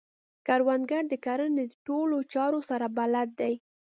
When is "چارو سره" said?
2.33-2.85